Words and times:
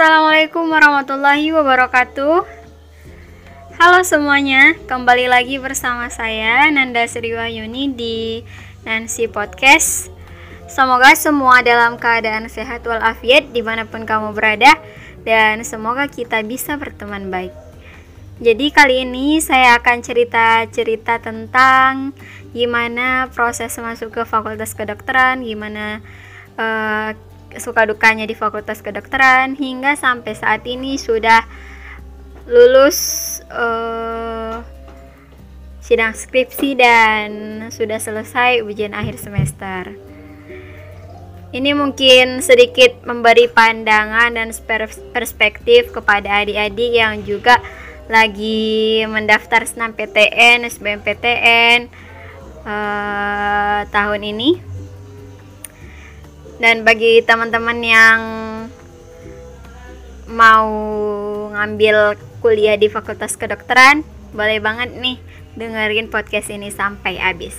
Assalamualaikum 0.00 0.64
warahmatullahi 0.72 1.52
wabarakatuh. 1.52 2.48
Halo 3.76 4.00
semuanya, 4.00 4.72
kembali 4.88 5.28
lagi 5.28 5.60
bersama 5.60 6.08
saya 6.08 6.64
Nanda 6.72 7.04
Sriwayuni 7.04 7.92
di 7.92 8.40
Nancy 8.88 9.28
Podcast. 9.28 10.08
Semoga 10.72 11.12
semua 11.12 11.60
dalam 11.60 12.00
keadaan 12.00 12.48
sehat 12.48 12.80
walafiat 12.88 13.52
di 13.52 13.60
mana 13.60 13.84
pun 13.84 14.08
kamu 14.08 14.32
berada 14.32 14.72
dan 15.28 15.60
semoga 15.68 16.08
kita 16.08 16.40
bisa 16.48 16.80
berteman 16.80 17.28
baik. 17.28 17.52
Jadi 18.40 18.72
kali 18.72 19.04
ini 19.04 19.36
saya 19.44 19.76
akan 19.76 20.00
cerita-cerita 20.00 21.20
tentang 21.20 22.16
gimana 22.56 23.28
proses 23.36 23.76
masuk 23.76 24.16
ke 24.16 24.24
fakultas 24.24 24.72
kedokteran, 24.72 25.44
gimana 25.44 26.00
uh, 26.56 27.12
suka 27.58 27.88
dukanya 27.88 28.28
di 28.28 28.38
fakultas 28.38 28.84
kedokteran 28.84 29.58
hingga 29.58 29.98
sampai 29.98 30.36
saat 30.38 30.62
ini 30.68 30.94
sudah 31.00 31.42
lulus 32.46 32.98
uh, 33.50 34.62
sidang 35.82 36.14
skripsi 36.14 36.78
dan 36.78 37.28
sudah 37.74 37.98
selesai 37.98 38.62
ujian 38.62 38.94
akhir 38.94 39.18
semester. 39.18 39.90
Ini 41.50 41.74
mungkin 41.74 42.46
sedikit 42.46 43.02
memberi 43.02 43.50
pandangan 43.50 44.30
dan 44.38 44.54
perspektif 45.10 45.90
kepada 45.90 46.46
adik-adik 46.46 46.94
yang 46.94 47.26
juga 47.26 47.58
lagi 48.06 49.02
mendaftar 49.10 49.66
senam 49.66 49.90
PTN, 49.90 50.62
SBMPTN 50.70 51.90
uh, 52.62 52.70
eh, 52.70 53.80
tahun 53.90 54.20
ini. 54.30 54.69
Dan 56.60 56.84
bagi 56.84 57.24
teman-teman 57.24 57.78
yang 57.80 58.20
mau 60.28 60.68
ngambil 61.56 62.20
kuliah 62.44 62.76
di 62.76 62.92
Fakultas 62.92 63.34
Kedokteran, 63.40 64.04
boleh 64.36 64.60
banget 64.60 64.92
nih 64.92 65.16
dengerin 65.56 66.12
podcast 66.12 66.52
ini 66.52 66.68
sampai 66.68 67.16
habis. 67.16 67.56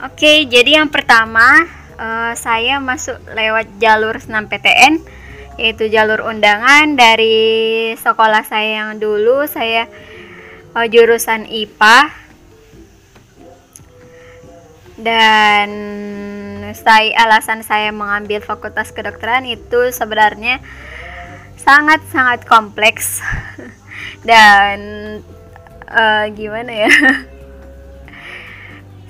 Oke, 0.00 0.48
jadi 0.48 0.80
yang 0.80 0.88
pertama 0.88 1.68
uh, 2.00 2.32
saya 2.32 2.80
masuk 2.80 3.20
lewat 3.36 3.68
jalur 3.76 4.16
senam 4.16 4.48
PTN 4.48 5.20
yaitu 5.60 5.92
jalur 5.92 6.24
undangan 6.24 6.96
dari 6.96 7.92
sekolah 8.00 8.48
saya 8.48 8.80
yang 8.80 8.90
dulu 8.96 9.44
saya 9.44 9.84
uh, 10.72 10.88
jurusan 10.88 11.44
IPA 11.44 12.19
dan 15.00 15.68
saya 16.76 17.12
alasan 17.26 17.66
saya 17.66 17.90
mengambil 17.90 18.40
fakultas 18.44 18.94
kedokteran 18.94 19.48
itu 19.48 19.90
sebenarnya 19.90 20.62
sangat-sangat 21.60 22.46
kompleks. 22.48 23.20
Dan 24.28 24.78
uh, 25.88 26.24
gimana 26.32 26.72
ya? 26.86 26.92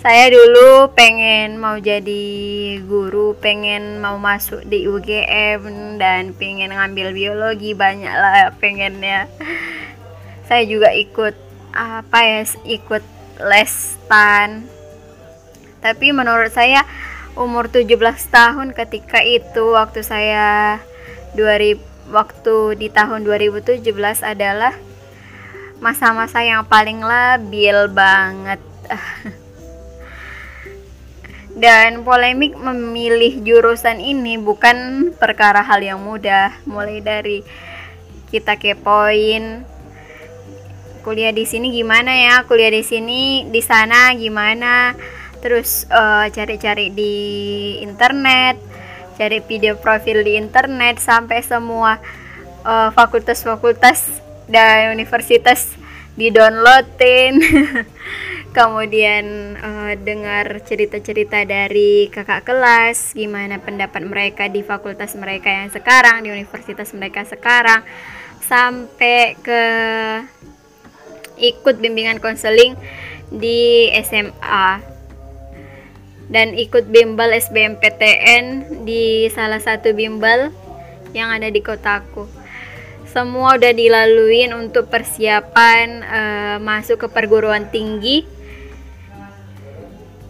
Saya 0.01 0.33
dulu 0.33 0.97
pengen 0.97 1.61
mau 1.61 1.77
jadi 1.77 2.25
guru 2.89 3.37
pengen 3.37 4.01
mau 4.01 4.17
masuk 4.17 4.65
di 4.65 4.89
UGM 4.89 6.01
dan 6.01 6.33
pengen 6.33 6.73
ngambil 6.73 7.13
biologi 7.13 7.77
banyak 7.77 8.09
lah 8.09 8.49
pengennya. 8.57 9.29
Saya 10.49 10.65
juga 10.65 10.97
ikut 10.97 11.37
apa 11.77 12.19
ya 12.25 12.41
ikut 12.65 13.05
les 13.45 13.73
tan 14.09 14.65
tapi 15.81 16.13
menurut 16.13 16.53
saya 16.53 16.85
umur 17.35 17.73
17 17.73 17.97
tahun 18.29 18.77
ketika 18.77 19.25
itu 19.25 19.73
waktu 19.73 20.05
saya 20.05 20.79
2000 21.35 21.91
waktu 22.11 22.75
di 22.77 22.91
tahun 22.91 23.23
2017 23.23 23.87
adalah 24.27 24.75
masa-masa 25.79 26.43
yang 26.45 26.67
paling 26.67 27.01
labil 27.01 27.89
banget. 27.89 28.61
Dan 31.61 32.07
polemik 32.07 32.55
memilih 32.55 33.43
jurusan 33.43 33.99
ini 33.99 34.39
bukan 34.39 35.11
perkara 35.19 35.67
hal 35.67 35.83
yang 35.83 35.99
mudah. 35.99 36.55
Mulai 36.63 37.03
dari 37.03 37.43
kita 38.31 38.55
kepoin 38.55 39.67
kuliah 41.01 41.33
di 41.33 41.49
sini 41.49 41.73
gimana 41.73 42.13
ya 42.13 42.45
kuliah 42.45 42.69
di 42.69 42.85
sini 42.85 43.49
di 43.49 43.65
sana 43.65 44.13
gimana 44.15 44.93
terus 45.41 45.89
eh, 45.89 46.27
cari-cari 46.31 46.93
uh, 46.93 46.95
di 46.95 47.15
internet 47.81 48.57
cari 49.21 49.45
video 49.45 49.77
profil 49.77 50.25
di 50.25 50.41
internet 50.41 50.97
sampai 50.97 51.45
semua 51.45 52.01
uh, 52.65 52.89
fakultas-fakultas 52.93 54.09
dan 54.49 54.97
universitas 54.97 55.77
di 56.17 56.33
downloadin 56.33 57.37
kemudian 58.57 59.57
uh, 59.61 59.93
dengar 60.01 60.65
cerita-cerita 60.65 61.45
dari 61.45 62.09
kakak 62.09 62.49
kelas 62.49 63.13
gimana 63.13 63.61
pendapat 63.61 64.03
mereka 64.05 64.49
di 64.49 64.65
fakultas 64.65 65.13
mereka 65.21 65.53
yang 65.53 65.69
sekarang 65.69 66.25
di 66.25 66.33
universitas 66.33 66.91
mereka 66.97 67.23
sekarang 67.29 67.85
sampai 68.41 69.39
ke 69.39 69.63
ikut 71.41 71.77
bimbingan 71.79 72.19
konseling 72.19 72.75
di 73.31 73.89
SMA 74.03 74.90
dan 76.31 76.55
ikut 76.55 76.87
bimbel 76.89 77.35
SBMPTN 77.35 78.79
di 78.87 79.27
salah 79.35 79.59
satu 79.59 79.91
bimbel 79.91 80.55
yang 81.11 81.35
ada 81.35 81.51
di 81.51 81.59
kotaku. 81.59 82.31
Semua 83.11 83.59
udah 83.59 83.75
dilaluin 83.75 84.55
untuk 84.55 84.87
persiapan 84.87 85.87
uh, 86.07 86.57
masuk 86.63 87.03
ke 87.03 87.09
perguruan 87.11 87.67
tinggi. 87.75 88.23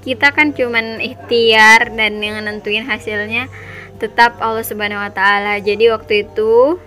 Kita 0.01 0.33
kan 0.33 0.57
cuman 0.57 1.05
ikhtiar 1.05 1.93
dan 1.93 2.25
yang 2.25 2.41
nentuin 2.41 2.89
hasilnya 2.89 3.53
tetap 4.01 4.41
Allah 4.41 4.65
Subhanahu 4.65 4.97
wa 4.97 5.13
taala. 5.13 5.61
Jadi 5.61 5.93
waktu 5.93 6.25
itu 6.25 6.81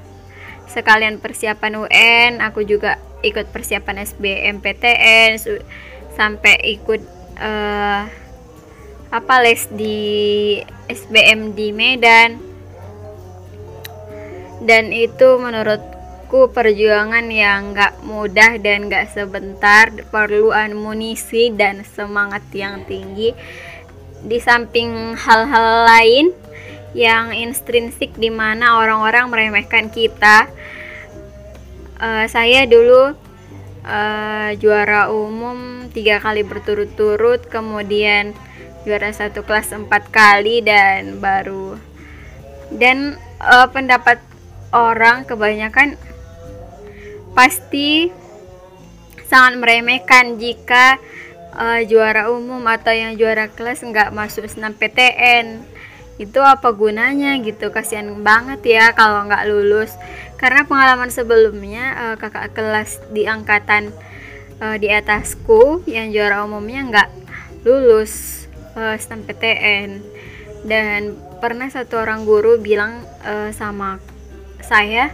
sekalian 0.66 1.22
persiapan 1.22 1.85
UN, 1.85 2.31
aku 2.41 2.66
juga 2.66 2.97
ikut 3.22 3.53
persiapan 3.53 4.01
SBMPTN 4.01 5.38
sampai 6.18 6.57
ikut 6.74 7.01
uh, 7.38 8.23
apa 9.13 9.46
les 9.46 9.69
di 9.69 10.57
SBM 10.90 11.53
di 11.53 11.69
Medan. 11.69 12.41
Dan 14.63 14.90
itu 14.90 15.38
menurutku 15.38 16.50
perjuangan 16.50 17.29
yang 17.29 17.78
gak 17.78 18.01
mudah 18.01 18.57
dan 18.57 18.90
gak 18.90 19.13
sebentar. 19.13 19.94
Perlu 20.09 20.50
amunisi 20.50 21.53
dan 21.53 21.85
semangat 21.85 22.41
yang 22.57 22.81
tinggi. 22.90 23.38
Di 24.25 24.41
samping 24.41 25.13
hal-hal 25.13 25.85
lain 25.85 26.25
yang 26.97 27.38
intrinsik 27.38 28.18
di 28.18 28.34
mana 28.34 28.81
orang-orang 28.81 29.30
meremehkan 29.30 29.90
kita 29.90 30.45
uh, 31.97 32.25
saya 32.30 32.69
dulu 32.69 33.18
uh, 33.81 34.50
juara 34.62 35.09
umum 35.09 35.90
tiga 35.91 36.18
kali 36.18 36.41
berturut-turut. 36.41 37.45
Kemudian 37.47 38.34
juara 38.84 39.10
satu 39.16 39.44
kelas 39.48 39.72
empat 39.72 40.12
kali 40.12 40.64
dan 40.64 41.20
baru. 41.24 41.80
Dan 42.74 43.16
uh, 43.40 43.68
pendapat 43.72 44.20
orang 44.76 45.24
kebanyakan 45.24 45.96
pasti 47.34 48.12
sangat 49.26 49.58
meremehkan 49.58 50.38
jika 50.38 51.02
uh, 51.58 51.82
juara 51.88 52.30
umum 52.30 52.62
atau 52.70 52.94
yang 52.94 53.18
juara 53.18 53.50
kelas 53.50 53.82
nggak 53.82 54.13
masuk 54.13 54.46
senam 54.46 54.75
PTN 54.75 55.66
itu 56.22 56.38
apa 56.44 56.69
gunanya 56.75 57.34
gitu? 57.42 57.74
Kasihan 57.74 58.22
banget 58.22 58.62
ya 58.68 58.94
kalau 58.94 59.25
nggak 59.25 59.50
lulus. 59.50 59.98
Karena 60.38 60.68
pengalaman 60.68 61.10
sebelumnya 61.10 61.86
uh, 61.96 62.16
kakak 62.19 62.54
kelas 62.54 63.00
di 63.10 63.25
angkatan 63.25 63.90
uh, 64.60 64.75
di 64.78 64.92
atasku 64.92 65.81
yang 65.90 66.12
juara 66.13 66.44
umumnya 66.46 66.84
nggak 66.86 67.10
lulus 67.63 68.43
uh, 68.75 68.98
PTN 68.98 70.02
dan 70.64 71.18
pernah 71.44 71.68
satu 71.68 72.00
orang 72.00 72.24
guru 72.24 72.60
bilang 72.60 73.04
uh, 73.28 73.52
sama 73.52 74.00
saya 74.64 75.12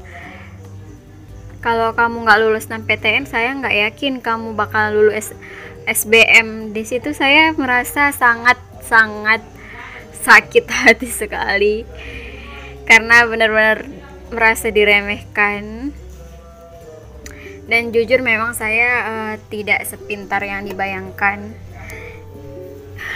kalau 1.59 1.91
kamu 1.91 2.23
nggak 2.23 2.39
lulus 2.39 2.71
PTN 2.71 3.27
saya 3.27 3.51
nggak 3.57 3.75
yakin 3.89 4.23
kamu 4.23 4.55
bakal 4.55 4.95
lulus 4.95 5.35
SBM 5.89 6.71
di 6.71 6.85
situ 6.85 7.11
saya 7.17 7.51
merasa 7.57 8.13
sangat 8.13 8.61
sangat 8.85 9.41
sakit 10.19 10.65
hati 10.85 11.09
sekali. 11.09 11.75
Karena 12.85 13.25
benar-benar 13.25 13.85
merasa 14.33 14.73
diremehkan. 14.73 15.93
Dan 17.69 17.93
jujur 17.93 18.25
memang 18.25 18.57
saya 18.57 18.89
uh, 19.05 19.35
tidak 19.53 19.85
sepintar 19.85 20.41
yang 20.41 20.65
dibayangkan 20.65 21.53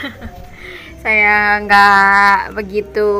saya 1.03 1.59
nggak 1.63 2.55
begitu 2.55 3.11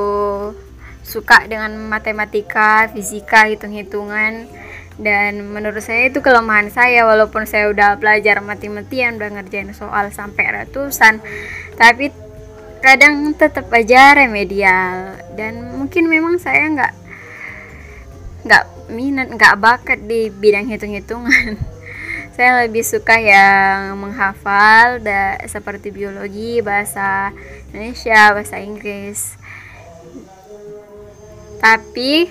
suka 1.04 1.46
dengan 1.46 1.76
matematika, 1.92 2.88
fisika, 2.90 3.46
hitung-hitungan. 3.52 4.48
Dan 4.94 5.50
menurut 5.50 5.82
saya 5.82 6.08
itu 6.08 6.22
kelemahan 6.22 6.70
saya 6.70 7.04
walaupun 7.04 7.50
saya 7.50 7.74
udah 7.74 7.98
belajar 7.98 8.40
mati-matian 8.46 9.18
udah 9.18 9.42
ngerjain 9.42 9.74
soal 9.74 10.14
sampai 10.14 10.64
ratusan. 10.64 11.20
Tapi 11.76 12.14
kadang 12.80 13.34
tetap 13.34 13.68
aja 13.74 14.16
remedial. 14.16 15.18
Dan 15.34 15.74
mungkin 15.76 16.08
memang 16.08 16.38
saya 16.38 16.70
nggak 16.70 16.94
nggak 18.44 18.64
minat 18.92 19.28
nggak 19.32 19.56
bakat 19.56 20.00
di 20.04 20.28
bidang 20.28 20.68
hitung-hitungan 20.68 21.56
saya 22.34 22.66
lebih 22.66 22.82
suka 22.82 23.22
yang 23.22 23.94
menghafal 24.02 24.98
da, 24.98 25.38
seperti 25.46 25.94
biologi 25.94 26.66
bahasa 26.66 27.30
Indonesia 27.70 28.34
bahasa 28.34 28.58
Inggris. 28.58 29.38
Tapi 31.62 32.26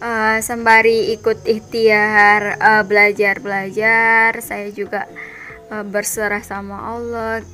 uh, 0.00 0.40
sembari 0.40 1.12
ikut 1.20 1.44
ikhtiar 1.44 2.56
uh, 2.56 2.82
belajar 2.88 3.44
belajar 3.44 4.40
saya 4.40 4.72
juga 4.72 5.04
uh, 5.68 5.84
berserah 5.84 6.40
sama 6.40 6.80
Allah. 6.80 7.44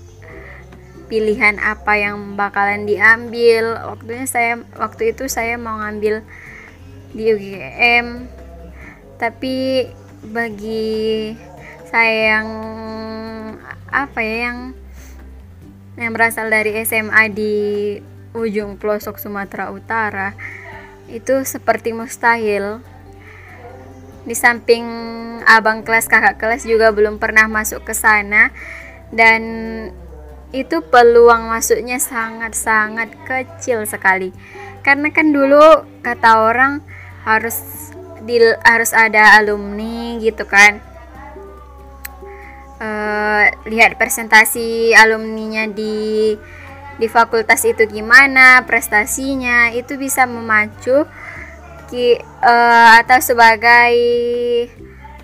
Pilihan 1.11 1.59
apa 1.59 1.99
yang 1.99 2.39
bakalan 2.39 2.87
diambil? 2.87 3.75
Waktunya 3.91 4.31
saya 4.31 4.63
waktu 4.79 5.11
itu 5.11 5.27
saya 5.27 5.59
mau 5.59 5.83
ngambil 5.83 6.23
di 7.11 7.25
UGM 7.35 8.39
tapi 9.21 9.85
bagi 10.21 11.33
saya 11.89 12.39
yang 12.39 12.49
apa 13.91 14.21
ya 14.23 14.37
yang 14.51 14.59
yang 15.99 16.13
berasal 16.15 16.49
dari 16.49 16.77
SMA 16.85 17.33
di 17.33 17.55
ujung 18.37 18.79
pelosok 18.79 19.19
Sumatera 19.19 19.75
Utara 19.75 20.33
itu 21.11 21.43
seperti 21.43 21.91
mustahil. 21.91 22.79
Di 24.21 24.37
samping 24.37 24.87
abang 25.49 25.83
kelas 25.83 26.07
kakak 26.07 26.39
kelas 26.39 26.63
juga 26.69 26.93
belum 26.95 27.19
pernah 27.19 27.51
masuk 27.51 27.83
ke 27.83 27.97
sana 27.97 28.53
dan 29.11 29.43
itu 30.51 30.83
peluang 30.83 31.51
masuknya 31.51 31.99
sangat-sangat 31.99 33.11
kecil 33.27 33.83
sekali. 33.89 34.31
Karena 34.87 35.11
kan 35.11 35.35
dulu 35.35 35.85
kata 36.05 36.47
orang 36.47 36.85
harus 37.27 37.91
di 38.31 38.39
harus 38.63 38.95
ada 38.95 39.35
alumni 39.43 40.15
gitu 40.23 40.47
kan. 40.47 40.79
Uh, 42.79 43.51
lihat 43.67 43.99
presentasi 43.99 44.95
alumninya 44.95 45.67
di 45.69 46.33
di 46.97 47.07
fakultas 47.11 47.67
itu 47.67 47.85
gimana 47.91 48.65
prestasinya 48.65 49.69
itu 49.75 50.01
bisa 50.01 50.25
memacu 50.25 51.05
ki, 51.91 52.23
uh, 52.41 53.03
atau 53.03 53.19
sebagai 53.21 53.97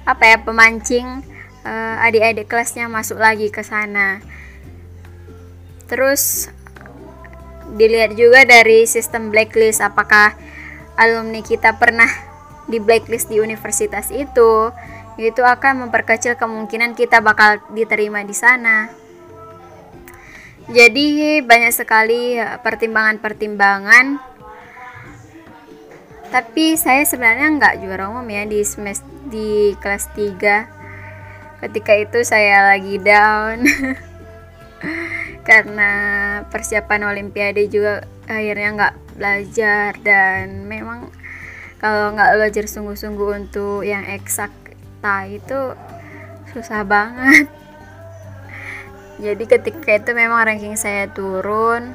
apa 0.04 0.24
ya 0.26 0.36
pemancing 0.42 1.24
uh, 1.64 2.04
adik-adik 2.04 2.50
kelasnya 2.50 2.90
masuk 2.90 3.22
lagi 3.22 3.48
ke 3.54 3.62
sana. 3.62 4.18
Terus 5.86 6.50
dilihat 7.78 8.18
juga 8.18 8.42
dari 8.44 8.84
sistem 8.84 9.30
blacklist 9.30 9.80
apakah 9.80 10.34
alumni 10.98 11.40
kita 11.40 11.76
pernah 11.80 12.08
di 12.66 12.82
blacklist 12.82 13.30
di 13.30 13.38
universitas 13.38 14.10
itu 14.10 14.70
itu 15.16 15.40
akan 15.40 15.88
memperkecil 15.88 16.36
kemungkinan 16.36 16.92
kita 16.92 17.24
bakal 17.24 17.62
diterima 17.72 18.20
di 18.20 18.36
sana. 18.36 18.92
Jadi 20.66 21.40
banyak 21.40 21.72
sekali 21.72 22.36
ya, 22.36 22.58
pertimbangan-pertimbangan. 22.60 24.18
Tapi 26.26 26.74
saya 26.76 27.06
sebenarnya 27.06 27.54
nggak 27.54 27.74
juara 27.80 28.10
umum 28.10 28.26
ya 28.26 28.44
di 28.44 28.60
semester 28.66 29.08
di 29.30 29.74
kelas 29.78 30.10
3 30.14 31.64
ketika 31.64 31.92
itu 31.96 32.18
saya 32.26 32.74
lagi 32.74 32.98
down. 32.98 33.62
Karena 35.48 35.92
persiapan 36.50 37.08
olimpiade 37.14 37.70
juga 37.70 38.02
akhirnya 38.26 38.68
nggak 38.74 38.94
belajar 39.16 39.94
dan 40.02 40.66
memang 40.66 41.08
kalau 41.76 42.16
nggak 42.16 42.32
belajar 42.40 42.64
sungguh-sungguh 42.64 43.28
untuk 43.36 43.84
yang 43.84 44.04
eksakta 44.08 45.28
itu 45.28 45.76
susah 46.56 46.82
banget. 46.88 47.48
Jadi 49.24 49.44
ketika 49.44 49.90
itu 49.96 50.10
memang 50.12 50.44
ranking 50.44 50.76
saya 50.76 51.08
turun. 51.12 51.92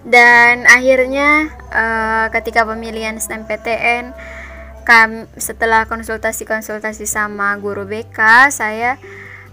Dan 0.00 0.64
akhirnya 0.64 1.52
uh, 1.70 2.26
ketika 2.32 2.64
pemilihan 2.64 3.20
SNMPTN 3.20 4.16
kam 4.80 5.28
setelah 5.36 5.84
konsultasi-konsultasi 5.84 7.04
sama 7.04 7.52
guru 7.60 7.84
BK 7.84 8.48
saya 8.48 8.96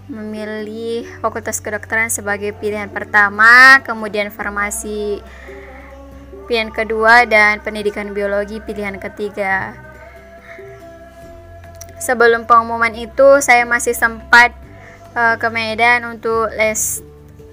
memilih 0.08 1.04
Fakultas 1.20 1.60
Kedokteran 1.60 2.08
sebagai 2.08 2.56
pilihan 2.56 2.88
pertama 2.88 3.84
kemudian 3.84 4.32
farmasi 4.32 5.20
pilihan 6.48 6.72
kedua 6.72 7.28
dan 7.28 7.60
pendidikan 7.60 8.16
biologi 8.16 8.58
pilihan 8.64 8.96
ketiga 8.96 9.76
sebelum 11.98 12.46
pengumuman 12.46 12.94
itu 12.94 13.42
saya 13.42 13.66
masih 13.66 13.92
sempat 13.92 14.54
uh, 15.12 15.36
ke 15.36 15.48
Medan 15.50 16.06
untuk 16.06 16.48
les 16.54 17.02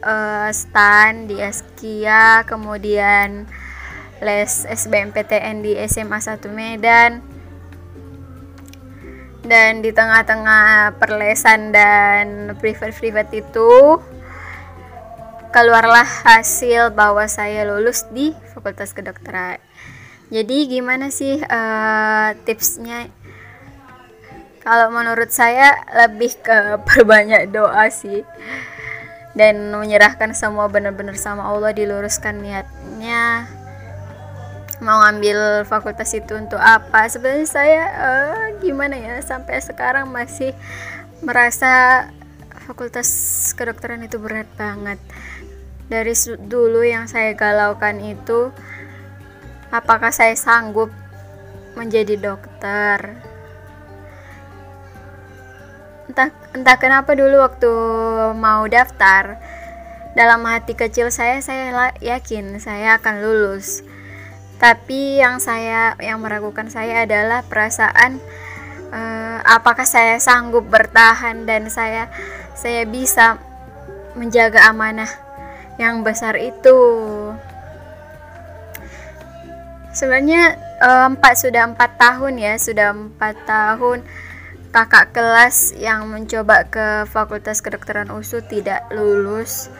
uh, 0.05 0.49
stan 0.53 1.25
di 1.25 1.41
Eskia, 1.41 2.45
kemudian 2.45 3.49
les 4.21 4.51
SBMPTN 4.63 5.65
di 5.65 5.75
SMA 5.89 6.21
1 6.21 6.39
Medan. 6.53 7.11
Dan 9.45 9.85
di 9.85 9.93
tengah-tengah 9.93 10.97
perlesan 10.97 11.69
dan 11.69 12.57
privat-privat 12.57 13.29
itu 13.29 14.01
keluarlah 15.55 16.03
hasil 16.03 16.91
bahwa 16.91 17.23
saya 17.31 17.63
lulus 17.63 18.03
di 18.11 18.35
Fakultas 18.51 18.91
Kedokteran. 18.91 19.55
Jadi 20.27 20.67
gimana 20.67 21.07
sih 21.07 21.39
uh, 21.39 22.35
tipsnya? 22.43 23.07
Kalau 24.59 24.91
menurut 24.91 25.31
saya 25.31 25.79
lebih 25.95 26.35
ke 26.43 26.75
perbanyak 26.83 27.55
doa 27.55 27.87
sih. 27.87 28.27
Dan 29.31 29.71
menyerahkan 29.71 30.35
semua 30.35 30.67
benar-benar 30.67 31.15
sama 31.15 31.47
Allah 31.47 31.71
diluruskan 31.71 32.35
niatnya. 32.43 33.47
Mau 34.83 35.07
ngambil 35.07 35.63
fakultas 35.63 36.11
itu 36.11 36.35
untuk 36.35 36.59
apa? 36.59 37.07
Sebenarnya 37.07 37.47
saya 37.47 37.81
uh, 37.95 38.45
gimana 38.59 38.99
ya 38.99 39.23
sampai 39.23 39.63
sekarang 39.63 40.11
masih 40.11 40.51
merasa 41.23 42.07
fakultas 42.65 43.09
kedokteran 43.53 44.01
itu 44.01 44.17
berat 44.17 44.49
banget. 44.57 44.97
Dari 45.85 46.17
dulu 46.49 46.81
yang 46.81 47.05
saya 47.05 47.37
galaukan 47.37 48.01
itu 48.01 48.49
apakah 49.69 50.09
saya 50.09 50.33
sanggup 50.33 50.89
menjadi 51.77 52.17
dokter? 52.17 53.21
Entah 56.09 56.33
entah 56.57 56.77
kenapa 56.81 57.13
dulu 57.13 57.37
waktu 57.45 57.71
mau 58.33 58.65
daftar 58.65 59.37
dalam 60.17 60.41
hati 60.49 60.73
kecil 60.73 61.13
saya 61.13 61.37
saya 61.45 61.93
yakin 62.01 62.57
saya 62.57 62.97
akan 62.97 63.21
lulus. 63.21 63.85
Tapi 64.57 65.21
yang 65.21 65.37
saya 65.37 65.93
yang 66.01 66.17
meragukan 66.23 66.65
saya 66.71 67.05
adalah 67.05 67.45
perasaan 67.45 68.17
uh, 68.89 69.39
apakah 69.43 69.83
saya 69.83 70.17
sanggup 70.17 70.65
bertahan 70.65 71.43
dan 71.43 71.67
saya 71.67 72.09
saya 72.55 72.87
bisa 72.87 73.37
menjaga 74.15 74.71
amanah 74.71 75.11
yang 75.75 76.07
besar 76.07 76.39
itu 76.39 76.79
sebenarnya 79.91 80.55
eh, 80.79 81.05
empat 81.11 81.35
sudah 81.35 81.63
empat 81.75 81.91
tahun 81.99 82.33
ya 82.39 82.53
sudah 82.55 82.95
empat 82.95 83.35
tahun 83.43 83.99
kakak 84.75 85.15
kelas 85.15 85.71
yang 85.79 86.11
mencoba 86.11 86.67
ke 86.67 87.07
Fakultas 87.07 87.63
Kedokteran 87.63 88.11
USU 88.11 88.43
tidak 88.43 88.83
lulus. 88.91 89.71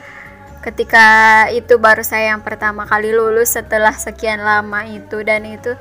Ketika 0.64 1.46
itu 1.52 1.76
baru 1.76 2.00
saya 2.00 2.32
yang 2.32 2.40
pertama 2.40 2.88
kali 2.88 3.12
lulus 3.12 3.60
setelah 3.60 3.92
sekian 3.92 4.40
lama 4.40 4.88
itu 4.88 5.20
dan 5.28 5.44
itu 5.44 5.76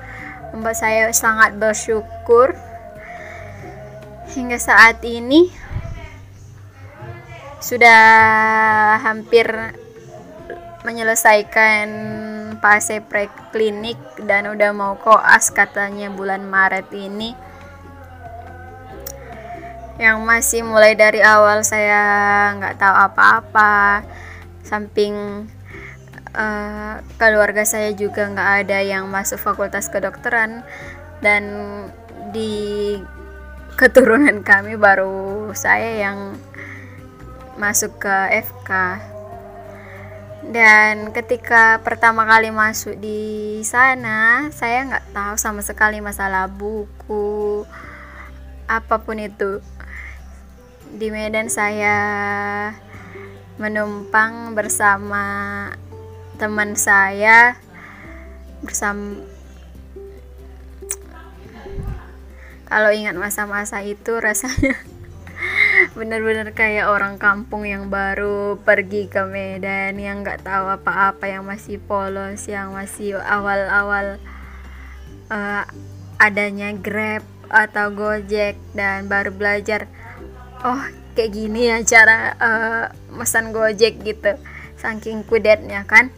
membuat 0.50 0.74
saya 0.74 1.14
sangat 1.14 1.54
bersyukur 1.54 2.58
hingga 4.34 4.58
saat 4.58 4.98
ini 5.06 5.46
sudah 7.64 8.04
hampir 9.00 9.48
menyelesaikan 10.84 11.88
fase 12.60 13.00
preklinik 13.00 13.96
dan 14.28 14.52
udah 14.52 14.76
mau 14.76 15.00
koas 15.00 15.48
katanya 15.48 16.12
bulan 16.12 16.44
Maret 16.44 16.92
ini. 16.92 17.32
Yang 19.96 20.18
masih 20.20 20.60
mulai 20.68 20.92
dari 20.92 21.24
awal 21.24 21.64
saya 21.64 22.52
nggak 22.60 22.76
tahu 22.76 22.94
apa-apa. 23.08 24.04
Samping 24.60 25.48
uh, 26.36 27.00
keluarga 27.16 27.64
saya 27.64 27.96
juga 27.96 28.28
nggak 28.28 28.50
ada 28.68 28.84
yang 28.84 29.08
masuk 29.08 29.40
fakultas 29.40 29.88
kedokteran. 29.88 30.60
Dan 31.24 31.48
di 32.28 33.00
keturunan 33.80 34.44
kami 34.44 34.76
baru 34.76 35.48
saya 35.56 36.12
yang 36.12 36.36
masuk 37.54 38.02
ke 38.02 38.16
FK 38.44 38.70
dan 40.44 41.08
ketika 41.16 41.80
pertama 41.80 42.28
kali 42.28 42.52
masuk 42.52 43.00
di 43.00 43.64
sana 43.64 44.52
saya 44.52 44.84
nggak 44.84 45.16
tahu 45.16 45.34
sama 45.40 45.64
sekali 45.64 46.04
masalah 46.04 46.52
buku 46.52 47.64
apa 48.68 49.00
pun 49.00 49.16
itu. 49.20 49.64
Di 50.94 51.08
Medan 51.08 51.48
saya 51.48 51.96
menumpang 53.56 54.52
bersama 54.52 55.24
teman 56.36 56.76
saya 56.76 57.56
bersama 58.60 59.22
kalau 62.66 62.90
ingat 62.90 63.14
masa-masa 63.14 63.80
itu 63.86 64.18
rasanya 64.18 64.74
bener-bener 65.94 66.50
kayak 66.50 66.90
orang 66.90 67.22
kampung 67.22 67.62
yang 67.62 67.86
baru 67.86 68.58
pergi 68.58 69.06
ke 69.06 69.22
Medan 69.30 69.94
yang 69.94 70.26
nggak 70.26 70.42
tahu 70.42 70.66
apa-apa 70.66 71.30
yang 71.30 71.46
masih 71.46 71.78
polos 71.78 72.50
yang 72.50 72.74
masih 72.74 73.14
awal-awal 73.14 74.18
uh, 75.30 75.62
adanya 76.18 76.74
Grab 76.74 77.22
atau 77.46 77.94
Gojek 77.94 78.58
dan 78.74 79.06
baru 79.06 79.30
belajar 79.30 79.86
oh 80.66 80.82
kayak 81.14 81.30
gini 81.30 81.70
ya 81.70 81.78
cara 81.86 82.34
uh, 82.42 82.84
pesan 83.14 83.54
Gojek 83.54 84.02
gitu. 84.02 84.34
Saking 84.74 85.22
kudetnya 85.24 85.86
kan. 85.86 86.10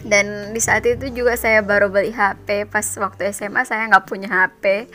Dan 0.00 0.56
di 0.56 0.60
saat 0.62 0.88
itu 0.88 1.12
juga 1.12 1.36
saya 1.36 1.60
baru 1.60 1.92
beli 1.92 2.16
HP 2.16 2.64
pas 2.70 2.84
waktu 2.96 3.28
SMA 3.36 3.68
saya 3.68 3.88
nggak 3.92 4.06
punya 4.08 4.28
HP 4.28 4.88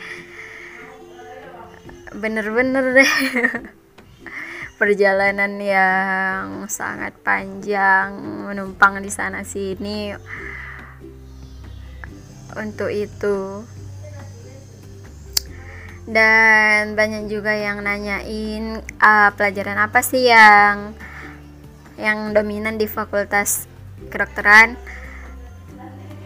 bener-bener 2.12 2.92
deh 3.00 3.12
perjalanan 4.82 5.62
yang 5.62 6.66
sangat 6.66 7.14
panjang 7.22 8.18
menumpang 8.18 8.98
di 8.98 9.14
sana 9.14 9.46
sini. 9.46 10.10
Untuk 12.58 12.90
itu. 12.90 13.62
Dan 16.02 16.98
banyak 16.98 17.30
juga 17.30 17.54
yang 17.54 17.86
nanyain 17.86 18.82
uh, 18.98 19.30
pelajaran 19.38 19.78
apa 19.78 20.02
sih 20.02 20.26
yang 20.26 20.98
yang 21.94 22.34
dominan 22.34 22.74
di 22.74 22.90
fakultas 22.90 23.70
kedokteran? 24.10 24.74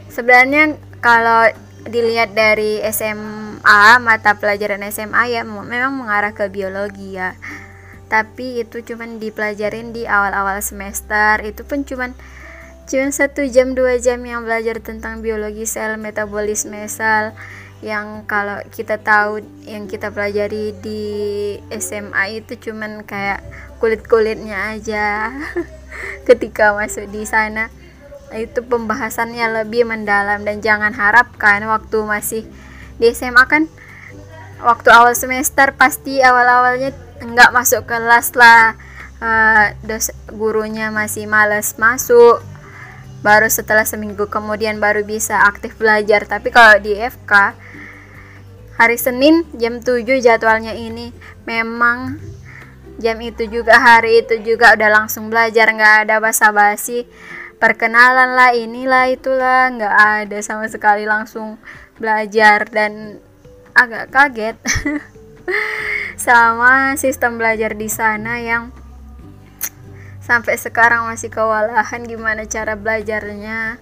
Sebenarnya 0.08 0.80
kalau 1.04 1.52
dilihat 1.84 2.32
dari 2.32 2.80
SMA 2.88 4.00
mata 4.00 4.32
pelajaran 4.40 4.80
SMA 4.88 5.28
ya 5.28 5.44
memang 5.44 5.92
mengarah 5.92 6.32
ke 6.32 6.48
biologi 6.48 7.20
ya 7.20 7.36
tapi 8.06 8.62
itu 8.62 8.82
cuman 8.82 9.18
dipelajarin 9.18 9.90
di 9.90 10.06
awal-awal 10.06 10.62
semester. 10.62 11.42
Itu 11.42 11.66
pun 11.66 11.82
cuman 11.82 12.14
cuman 12.86 13.10
satu 13.10 13.42
jam 13.50 13.74
dua 13.74 13.98
jam 13.98 14.22
yang 14.22 14.46
belajar 14.46 14.78
tentang 14.78 15.18
biologi 15.18 15.66
sel 15.66 15.98
metabolisme 15.98 16.78
sel 16.86 17.34
yang 17.82 18.24
kalau 18.24 18.62
kita 18.72 18.96
tahu 19.02 19.42
yang 19.66 19.90
kita 19.90 20.08
pelajari 20.14 20.72
di 20.80 21.02
SMA 21.76 22.40
itu 22.40 22.56
cuman 22.70 23.04
kayak 23.04 23.42
kulit-kulitnya 23.82 24.76
aja. 24.78 25.34
Ketika 26.28 26.76
masuk 26.76 27.08
di 27.10 27.26
sana 27.26 27.68
itu 28.34 28.62
pembahasannya 28.64 29.62
lebih 29.62 29.86
mendalam. 29.86 30.42
Dan 30.42 30.62
jangan 30.62 30.94
harapkan 30.94 31.62
waktu 31.66 31.98
masih 32.06 32.42
di 32.96 33.12
SMA 33.12 33.44
kan 33.44 33.68
waktu 34.64 34.88
awal 34.88 35.12
semester 35.12 35.76
pasti 35.76 36.24
awal-awalnya 36.24 36.96
nggak 37.20 37.50
masuk 37.54 37.88
kelas 37.88 38.36
lah. 38.36 38.76
Uh, 39.16 39.72
dos 39.80 40.12
gurunya 40.28 40.92
masih 40.92 41.24
males 41.24 41.76
masuk. 41.80 42.44
Baru 43.24 43.48
setelah 43.48 43.82
seminggu 43.88 44.28
kemudian 44.28 44.78
baru 44.78 45.02
bisa 45.02 45.48
aktif 45.48 45.74
belajar. 45.80 46.28
Tapi 46.28 46.52
kalau 46.52 46.78
di 46.78 46.94
FK 46.94 47.32
hari 48.76 49.00
Senin 49.00 49.42
jam 49.56 49.80
7 49.80 50.04
jadwalnya 50.20 50.76
ini. 50.76 51.10
Memang 51.48 52.20
jam 53.00 53.16
itu 53.20 53.48
juga 53.48 53.80
hari 53.80 54.24
itu 54.24 54.36
juga 54.44 54.76
udah 54.76 54.90
langsung 55.02 55.32
belajar. 55.32 55.72
Nggak 55.72 55.94
ada 56.06 56.14
basa-basi. 56.20 57.08
Perkenalan 57.56 58.36
lah 58.36 58.52
inilah 58.52 59.08
itulah. 59.08 59.72
Nggak 59.72 59.96
ada 59.96 60.38
sama 60.44 60.68
sekali 60.68 61.08
langsung 61.08 61.56
belajar. 61.96 62.68
Dan 62.68 63.18
agak 63.76 64.12
kaget 64.12 64.56
sama 66.16 66.98
sistem 66.98 67.38
belajar 67.38 67.78
di 67.78 67.86
sana 67.86 68.42
yang 68.42 68.74
sampai 70.26 70.58
sekarang 70.58 71.06
masih 71.06 71.30
kewalahan 71.30 72.02
gimana 72.02 72.48
cara 72.50 72.74
belajarnya. 72.74 73.78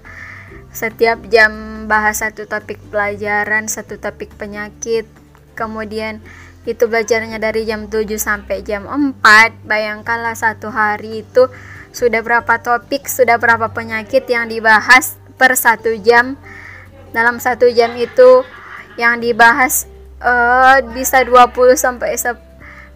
Setiap 0.75 1.25
jam 1.31 1.85
bahas 1.87 2.21
satu 2.21 2.45
topik 2.45 2.83
pelajaran 2.91 3.71
satu 3.71 3.97
topik 3.97 4.35
penyakit 4.35 5.07
kemudian 5.55 6.19
itu 6.67 6.91
belajarnya 6.91 7.39
dari 7.39 7.63
jam 7.69 7.87
7 7.87 8.09
sampai 8.17 8.65
jam 8.67 8.89
4 8.89 9.21
bayangkanlah 9.69 10.35
satu 10.35 10.73
hari 10.73 11.23
itu 11.23 11.47
sudah 11.95 12.25
berapa 12.25 12.59
topik 12.59 13.07
sudah 13.07 13.39
berapa 13.39 13.71
penyakit 13.71 14.27
yang 14.27 14.51
dibahas 14.51 15.17
per 15.39 15.55
satu 15.55 15.95
jam. 16.03 16.35
Dalam 17.15 17.39
satu 17.39 17.71
jam 17.71 17.95
itu 17.95 18.43
yang 18.99 19.23
dibahas 19.23 19.87
uh, 20.25 20.81
bisa 20.97 21.23
20 21.23 21.53
sampai 21.77 22.17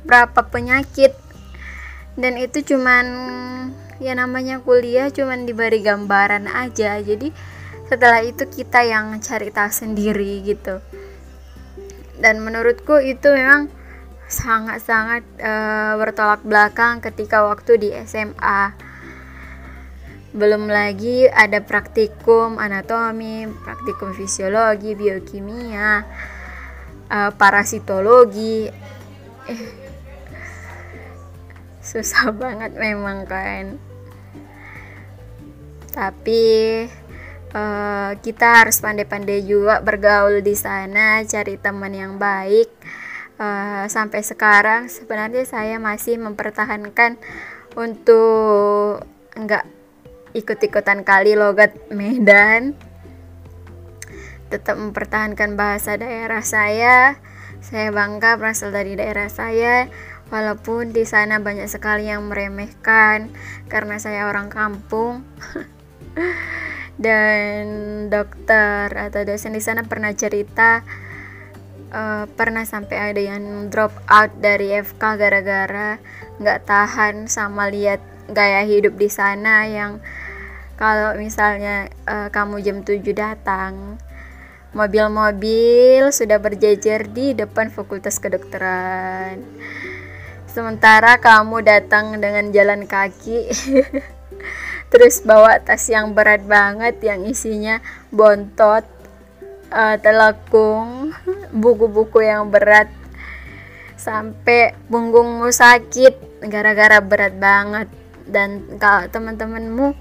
berapa 0.03 0.41
penyakit. 0.49 1.13
Dan 2.19 2.35
itu 2.41 2.65
cuman 2.75 3.07
ya 4.03 4.17
namanya 4.17 4.59
kuliah 4.65 5.13
cuman 5.13 5.45
diberi 5.45 5.85
gambaran 5.85 6.49
aja. 6.49 6.99
Jadi 6.99 7.31
setelah 7.87 8.25
itu 8.25 8.49
kita 8.49 8.83
yang 8.83 9.21
cari 9.21 9.53
tahu 9.53 9.71
sendiri 9.71 10.43
gitu. 10.43 10.81
Dan 12.19 12.43
menurutku 12.43 12.99
itu 12.99 13.31
memang 13.31 13.71
sangat-sangat 14.29 15.25
uh, 15.41 15.95
bertolak 15.97 16.43
belakang 16.45 17.01
ketika 17.01 17.47
waktu 17.47 17.81
di 17.81 17.89
SMA 18.05 18.89
belum 20.29 20.69
lagi 20.69 21.25
ada 21.25 21.65
praktikum 21.65 22.61
anatomi, 22.61 23.49
praktikum 23.65 24.13
fisiologi, 24.13 24.93
biokimia, 24.93 26.05
uh, 27.11 27.35
parasitologi. 27.35 28.71
Susah 31.89 32.29
banget 32.37 32.77
memang 32.77 33.25
kan 33.25 33.81
tapi 35.99 36.87
uh, 37.51 38.11
kita 38.23 38.63
harus 38.63 38.79
pandai-pandai 38.79 39.43
juga 39.43 39.83
bergaul 39.83 40.47
di 40.47 40.55
sana 40.55 41.27
cari 41.27 41.59
teman 41.59 41.91
yang 41.91 42.15
baik. 42.23 42.71
Uh, 43.39 43.87
sampai 43.87 44.23
sekarang 44.23 44.91
sebenarnya 44.91 45.47
saya 45.47 45.79
masih 45.79 46.19
mempertahankan 46.19 47.19
untuk 47.79 49.07
enggak 49.35 49.67
ikut-ikutan 50.35 51.07
kali 51.07 51.39
logat 51.39 51.75
Medan 51.91 52.75
tetap 54.49 54.77
mempertahankan 54.81 55.55
bahasa 55.55 55.97
daerah 55.97 56.45
saya. 56.45 57.17
Saya 57.59 57.91
bangga 57.91 58.39
berasal 58.39 58.71
dari 58.71 58.95
daerah 58.95 59.27
saya, 59.29 59.91
walaupun 60.31 60.95
di 60.95 61.03
sana 61.03 61.43
banyak 61.43 61.67
sekali 61.67 62.07
yang 62.07 62.29
meremehkan 62.29 63.33
karena 63.67 63.97
saya 64.01 64.29
orang 64.29 64.49
kampung. 64.49 65.25
Dan 66.99 67.65
dokter 68.11 68.91
atau 68.91 69.23
dosen 69.23 69.55
di 69.55 69.63
sana 69.63 69.87
pernah 69.87 70.11
cerita 70.11 70.83
uh, 71.93 72.25
pernah 72.27 72.65
sampai 72.67 73.13
ada 73.13 73.21
yang 73.23 73.71
drop 73.73 73.93
out 74.09 74.33
dari 74.39 74.75
FK 74.77 75.03
gara-gara 75.15 76.03
nggak 76.39 76.61
tahan 76.67 77.27
sama 77.27 77.71
lihat 77.73 78.03
gaya 78.31 78.63
hidup 78.65 78.95
di 79.01 79.09
sana 79.09 79.65
yang 79.67 80.03
kalau 80.79 81.19
misalnya 81.19 81.91
uh, 82.07 82.31
kamu 82.31 82.63
jam 82.63 82.79
7 82.87 83.03
datang 83.11 83.99
Mobil-mobil 84.79 86.15
sudah 86.15 86.39
berjejer 86.39 87.11
di 87.11 87.35
depan 87.35 87.67
Fakultas 87.67 88.23
Kedokteran. 88.23 89.43
Sementara 90.47 91.19
kamu 91.19 91.67
datang 91.67 92.15
dengan 92.23 92.55
jalan 92.55 92.87
kaki, 92.87 93.51
terus 94.95 95.19
bawa 95.27 95.59
tas 95.59 95.83
yang 95.91 96.15
berat 96.15 96.47
banget 96.47 96.95
yang 97.03 97.27
isinya 97.27 97.83
bontot, 98.15 98.87
uh, 99.75 99.99
telekung, 99.99 101.11
buku-buku 101.67 102.23
yang 102.23 102.47
berat, 102.47 102.87
sampai 103.99 104.79
punggungmu 104.87 105.51
sakit 105.51 106.47
gara-gara 106.47 107.03
berat 107.03 107.35
banget. 107.35 107.91
Dan 108.31 108.79
kalau 108.79 109.11
teman-temanmu 109.11 109.99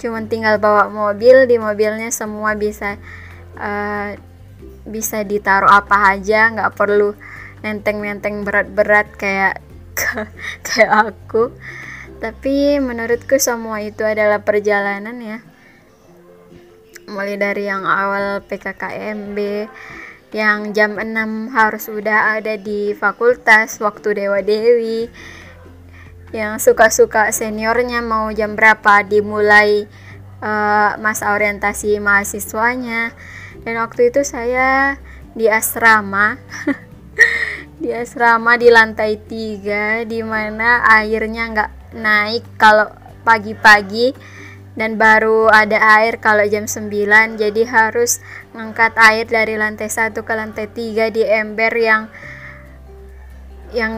cuman 0.00 0.24
tinggal 0.24 0.56
bawa 0.56 0.88
mobil 0.88 1.44
di 1.44 1.60
mobilnya 1.60 2.08
semua 2.08 2.56
bisa 2.56 2.96
uh, 3.58 4.14
bisa 4.86 5.22
ditaruh 5.22 5.70
apa 5.70 6.16
aja 6.16 6.50
nggak 6.50 6.74
perlu 6.74 7.14
nenteng-nenteng 7.60 8.42
berat-berat 8.44 9.08
kayak 9.16 9.60
kayak 10.66 11.12
aku. 11.12 11.52
Tapi 12.20 12.76
menurutku 12.84 13.40
semua 13.40 13.80
itu 13.80 14.04
adalah 14.04 14.44
perjalanan 14.44 15.16
ya. 15.20 15.38
Mulai 17.08 17.40
dari 17.40 17.64
yang 17.64 17.82
awal 17.88 18.44
PKKMB 18.44 19.38
yang 20.30 20.70
jam 20.70 20.94
6 20.94 21.50
harus 21.50 21.90
udah 21.90 22.38
ada 22.38 22.54
di 22.54 22.94
fakultas 22.94 23.80
waktu 23.82 24.20
Dewa 24.20 24.44
Dewi. 24.44 25.10
Yang 26.30 26.70
suka-suka 26.70 27.34
seniornya 27.34 28.04
mau 28.04 28.30
jam 28.30 28.54
berapa 28.54 29.02
dimulai 29.02 29.90
uh, 30.38 30.94
masa 31.02 31.34
orientasi 31.34 31.98
mahasiswanya 31.98 33.10
dan 33.64 33.74
waktu 33.76 34.08
itu 34.08 34.24
saya 34.24 34.96
di 35.36 35.46
asrama. 35.46 36.36
Di 37.80 37.96
asrama 37.96 38.60
di 38.60 38.68
lantai 38.68 39.16
tiga 39.16 40.04
di 40.04 40.20
mana 40.20 40.84
airnya 40.84 41.48
nggak 41.48 41.96
naik 41.96 42.44
kalau 42.60 42.92
pagi-pagi. 43.24 44.12
Dan 44.76 45.00
baru 45.00 45.48
ada 45.48 45.80
air 45.96 46.20
kalau 46.20 46.44
jam 46.44 46.68
9 46.68 47.40
jadi 47.40 47.62
harus 47.64 48.20
ngangkat 48.52 48.92
air 49.00 49.24
dari 49.24 49.56
lantai 49.56 49.88
satu 49.88 50.28
ke 50.28 50.32
lantai 50.36 50.68
tiga 50.68 51.08
di 51.08 51.24
ember 51.24 51.72
yang 51.72 52.12
yang 53.72 53.92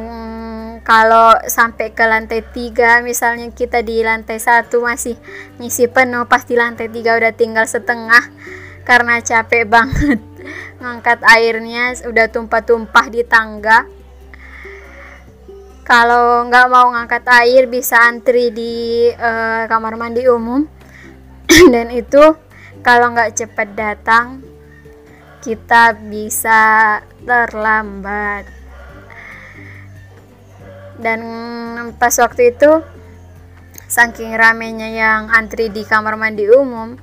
kalau 0.87 1.35
sampai 1.50 1.90
ke 1.90 2.07
lantai 2.07 2.47
tiga 2.54 3.02
misalnya 3.02 3.50
kita 3.50 3.83
di 3.83 4.07
lantai 4.07 4.38
satu 4.38 4.83
masih 4.83 5.19
ngisi 5.59 5.90
penuh 5.90 6.26
pas 6.31 6.47
di 6.47 6.54
lantai 6.54 6.87
tiga 6.87 7.19
udah 7.19 7.35
tinggal 7.35 7.66
setengah 7.66 8.31
karena 8.82 9.22
capek 9.22 9.64
banget 9.66 10.18
ngangkat 10.82 11.22
airnya 11.22 11.94
udah 12.06 12.26
tumpah-tumpah 12.30 13.06
di 13.10 13.22
tangga. 13.22 13.86
Kalau 15.82 16.46
nggak 16.46 16.66
mau 16.70 16.94
ngangkat 16.94 17.26
air 17.42 17.66
bisa 17.66 17.98
antri 18.06 18.54
di 18.54 19.06
uh, 19.10 19.66
kamar 19.66 19.98
mandi 19.98 20.26
umum. 20.30 20.62
Dan 21.74 21.90
itu 21.90 22.22
kalau 22.86 23.10
nggak 23.14 23.34
cepat 23.34 23.68
datang 23.74 24.26
kita 25.42 25.98
bisa 25.98 27.02
terlambat. 27.26 28.46
Dan 31.02 31.20
pas 31.98 32.14
waktu 32.22 32.54
itu 32.54 32.70
saking 33.90 34.38
ramenya 34.38 34.88
yang 34.88 35.28
antri 35.34 35.68
di 35.68 35.82
kamar 35.82 36.14
mandi 36.14 36.46
umum 36.48 36.96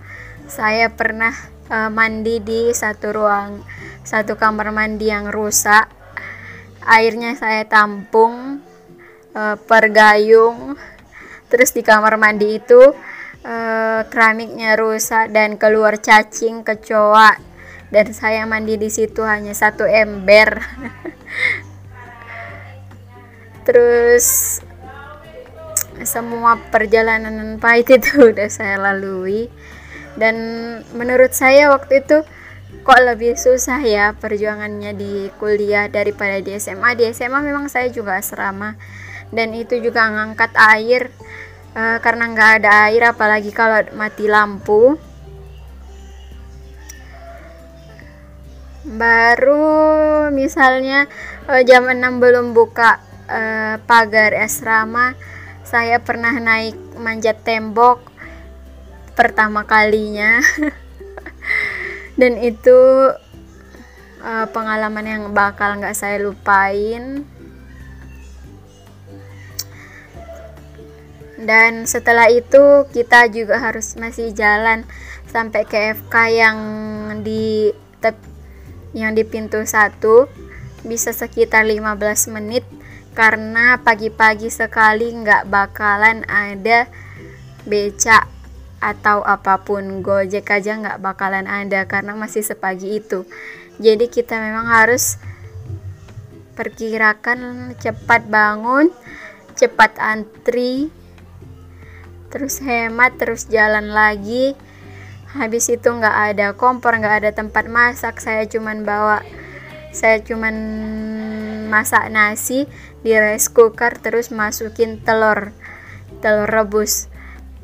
saya 0.50 0.89
pernah 0.89 1.36
uh, 1.70 1.90
mandi 1.94 2.42
di 2.42 2.74
satu 2.74 3.14
ruang 3.14 3.62
satu 4.04 4.36
kamar 4.36 4.74
mandi 4.74 5.14
yang 5.14 5.30
rusak. 5.30 5.88
Airnya 6.90 7.38
saya 7.38 7.70
tampung 7.70 8.66
uh, 9.38 9.56
per 9.56 9.94
gayung 9.94 10.74
terus 11.50 11.74
di 11.74 11.82
kamar 11.82 12.18
mandi 12.18 12.62
itu 12.62 12.82
uh, 13.46 14.02
keramiknya 14.10 14.78
rusak 14.78 15.30
dan 15.30 15.62
keluar 15.62 16.02
cacing 16.02 16.66
kecoa. 16.66 17.38
Dan 17.90 18.14
saya 18.14 18.46
mandi 18.46 18.78
di 18.78 18.86
situ 18.94 19.26
hanya 19.26 19.50
satu 19.58 19.82
ember. 19.82 20.62
Terus 23.66 24.62
semua 26.06 26.62
perjalanan 26.70 27.58
pahit 27.58 27.98
itu 27.98 28.22
udah 28.30 28.46
saya 28.46 28.78
lalui 28.78 29.50
dan 30.18 30.36
menurut 30.98 31.36
saya 31.36 31.70
waktu 31.70 32.01
itu 32.01 32.25
kok 32.81 33.01
lebih 33.01 33.38
susah 33.38 33.81
ya 33.81 34.14
perjuangannya 34.18 34.94
di 34.94 35.14
kuliah 35.38 35.90
daripada 35.90 36.38
di 36.42 36.53
SMA 36.57 36.98
di 36.98 37.10
SMA 37.14 37.42
memang 37.42 37.70
saya 37.70 37.90
juga 37.90 38.18
asrama. 38.18 38.77
Dan 39.29 39.53
itu 39.53 39.77
juga 39.77 40.10
ngangkat 40.10 40.57
air 40.57 41.14
uh, 41.77 42.01
karena 42.01 42.33
nggak 42.33 42.51
ada 42.62 42.90
air 42.90 43.14
apalagi 43.14 43.53
kalau 43.53 43.86
mati 43.94 44.25
lampu. 44.25 44.98
Baru 48.90 50.33
misalnya 50.33 51.05
uh, 51.46 51.62
jam 51.62 51.86
6 51.86 52.01
belum 52.18 52.57
buka 52.57 52.98
uh, 53.29 53.75
pagar 53.86 54.33
asrama 54.33 55.14
saya 55.62 56.01
pernah 56.01 56.33
naik 56.33 56.74
manjat 56.98 57.46
tembok 57.46 58.08
pertama 59.20 59.68
kalinya. 59.68 60.40
Dan 62.20 62.40
itu 62.40 62.79
uh, 64.24 64.48
pengalaman 64.55 65.03
yang 65.03 65.24
bakal 65.36 65.75
nggak 65.75 65.92
saya 65.92 66.24
lupain. 66.24 67.27
Dan 71.36 71.84
setelah 71.84 72.32
itu 72.32 72.88
kita 72.96 73.27
juga 73.27 73.60
harus 73.60 74.00
masih 74.00 74.32
jalan 74.32 74.88
sampai 75.27 75.68
ke 75.68 75.96
FK 76.00 76.16
yang 76.32 76.60
di 77.24 77.75
tep, 78.00 78.16
yang 78.96 79.12
di 79.12 79.27
pintu 79.27 79.60
satu. 79.68 80.32
Bisa 80.88 81.12
sekitar 81.12 81.68
15 81.68 82.36
menit 82.40 82.64
karena 83.12 83.84
pagi-pagi 83.84 84.48
sekali 84.48 85.12
nggak 85.12 85.51
bakalan 85.51 86.24
ada 86.27 86.88
beca 87.68 88.39
atau 88.79 89.24
apa 89.24 89.59
pun 89.63 90.00
gojek 90.00 90.48
aja 90.51 90.79
nggak 90.79 91.00
bakalan 91.03 91.46
ada 91.46 91.83
karena 91.85 92.15
masih 92.15 92.44
sepagi 92.44 93.03
itu. 93.03 93.27
Jadi 93.79 94.11
kita 94.11 94.39
memang 94.39 94.68
harus 94.68 95.20
perkirakan 96.55 97.72
cepat 97.79 98.27
bangun 98.27 98.92
cepat 99.55 99.96
antri 100.00 100.92
terus 102.31 102.63
hemat 102.63 103.15
terus 103.20 103.48
jalan 103.48 103.92
lagi. 103.92 104.55
Habis 105.29 105.70
itu 105.70 105.87
nggak 105.87 106.18
ada 106.33 106.48
kompor 106.55 106.96
nggak 106.96 107.15
ada 107.24 107.31
tempat 107.35 107.68
masak. 107.68 108.24
Saya 108.24 108.48
cuman 108.48 108.87
bawa 108.87 109.22
saya 109.92 110.22
cuman 110.22 110.55
masak 111.70 112.09
nasi 112.09 112.65
di 113.01 113.13
rice 113.13 113.50
cooker 113.50 113.98
terus 113.98 114.29
masukin 114.33 115.01
telur 115.01 115.53
telur 116.22 116.50
rebus 116.50 117.09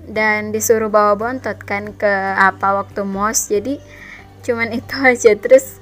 dan 0.05 0.53
disuruh 0.53 0.89
bawa 0.89 1.17
bontot 1.17 1.57
kan 1.61 1.93
ke 1.93 2.13
apa 2.37 2.81
waktu 2.81 3.01
mos. 3.05 3.49
Jadi 3.49 3.81
cuman 4.45 4.73
itu 4.73 4.95
aja. 5.09 5.33
Terus 5.37 5.81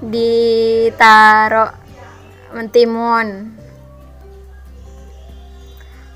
ditaruh 0.00 1.72
mentimun. 2.56 3.56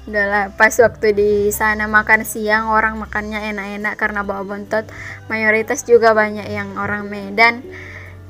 Udahlah 0.02 0.50
pas 0.58 0.74
waktu 0.82 1.14
di 1.14 1.32
sana 1.54 1.86
makan 1.86 2.26
siang 2.26 2.74
orang 2.74 2.98
makannya 2.98 3.54
enak-enak 3.54 3.94
karena 3.94 4.26
bawa 4.26 4.42
bontot. 4.42 4.88
Mayoritas 5.30 5.86
juga 5.86 6.10
banyak 6.10 6.48
yang 6.50 6.74
orang 6.74 7.06
Medan. 7.06 7.62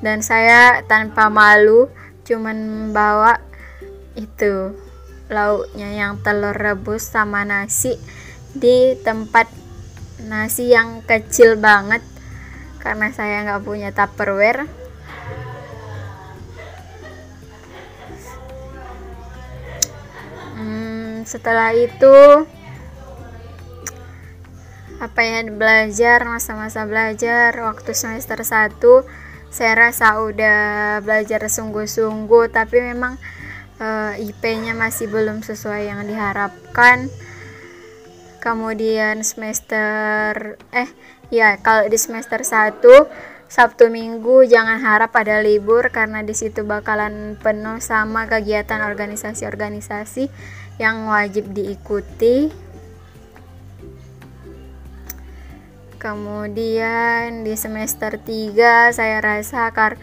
Dan 0.03 0.21
saya 0.21 0.83
tanpa 0.91 1.31
malu 1.31 1.87
cuman 2.27 2.91
bawa 2.91 3.39
itu 4.19 4.77
lauknya 5.33 5.89
yang 5.97 6.21
telur 6.21 6.53
rebus 6.53 7.09
sama 7.09 7.47
nasi 7.47 7.97
di 8.53 8.97
tempat 9.01 9.49
nasi 10.29 10.71
yang 10.71 11.03
kecil 11.03 11.59
banget 11.59 12.05
karena 12.79 13.09
saya 13.15 13.47
nggak 13.47 13.65
punya 13.65 13.91
tupperware. 13.95 14.67
Hmm, 20.59 21.25
setelah 21.25 21.73
itu 21.73 22.47
apa 25.03 25.19
ya 25.27 25.43
belajar 25.51 26.23
masa-masa 26.31 26.87
belajar 26.87 27.51
waktu 27.59 27.91
semester 27.91 28.39
1 28.39 28.79
saya 29.51 29.75
rasa 29.75 30.23
udah 30.23 31.03
belajar 31.03 31.43
sungguh-sungguh 31.51 32.55
tapi 32.55 32.79
memang 32.79 33.19
uh, 33.83 34.15
eh, 34.15 34.31
IP-nya 34.31 34.79
masih 34.79 35.11
belum 35.11 35.43
sesuai 35.43 35.91
yang 35.91 36.07
diharapkan 36.07 37.11
kemudian 38.43 39.23
semester 39.23 40.59
eh 40.75 40.91
ya 41.31 41.63
kalau 41.63 41.87
di 41.87 41.95
semester 41.95 42.43
1 42.43 42.83
Sabtu 43.47 43.93
Minggu 43.93 44.43
jangan 44.49 44.83
harap 44.83 45.15
ada 45.15 45.39
libur 45.45 45.93
karena 45.95 46.27
di 46.27 46.33
situ 46.35 46.67
bakalan 46.67 47.39
penuh 47.39 47.79
sama 47.79 48.25
kegiatan 48.25 48.81
organisasi-organisasi 48.81 50.33
yang 50.81 51.05
wajib 51.05 51.53
diikuti. 51.53 52.49
Kemudian 56.01 57.45
di 57.45 57.53
semester 57.53 58.17
3 58.17 58.97
saya 58.97 59.21
rasa 59.21 59.69
kar 59.77 60.01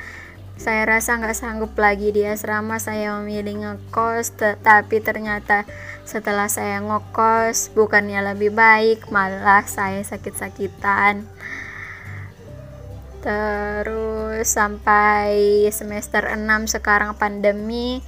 saya 0.59 0.83
rasa 0.83 1.15
nggak 1.15 1.39
sanggup 1.39 1.71
lagi 1.79 2.11
di 2.11 2.27
asrama 2.27 2.83
saya 2.83 3.15
memilih 3.23 3.63
ngekos 3.63 4.35
tetapi 4.35 4.99
ternyata 4.99 5.63
setelah 6.03 6.51
saya 6.51 6.83
ngekos 6.83 7.71
bukannya 7.71 8.19
lebih 8.35 8.51
baik 8.51 9.07
malah 9.07 9.63
saya 9.63 10.03
sakit-sakitan. 10.03 11.23
Terus 13.23 14.51
sampai 14.51 15.63
semester 15.71 16.27
6 16.27 16.75
sekarang 16.75 17.15
pandemi 17.15 18.03